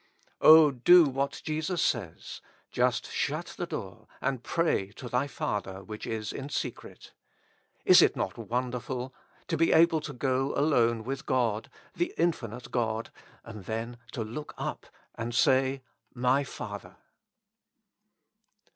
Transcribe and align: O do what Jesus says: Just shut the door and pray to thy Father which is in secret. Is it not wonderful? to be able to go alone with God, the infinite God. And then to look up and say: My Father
O 0.41 0.71
do 0.71 1.03
what 1.05 1.43
Jesus 1.45 1.79
says: 1.79 2.41
Just 2.71 3.11
shut 3.11 3.53
the 3.55 3.67
door 3.67 4.07
and 4.19 4.41
pray 4.41 4.87
to 4.93 5.07
thy 5.07 5.27
Father 5.27 5.83
which 5.83 6.07
is 6.07 6.33
in 6.33 6.49
secret. 6.49 7.13
Is 7.85 8.01
it 8.01 8.15
not 8.15 8.35
wonderful? 8.35 9.13
to 9.47 9.57
be 9.57 9.71
able 9.71 10.01
to 10.01 10.13
go 10.13 10.55
alone 10.55 11.03
with 11.03 11.27
God, 11.27 11.69
the 11.93 12.15
infinite 12.17 12.71
God. 12.71 13.11
And 13.43 13.65
then 13.65 13.97
to 14.13 14.23
look 14.23 14.55
up 14.57 14.87
and 15.13 15.35
say: 15.35 15.83
My 16.15 16.43
Father 16.43 16.95